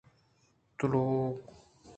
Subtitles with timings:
[0.77, 1.37] تلاوگ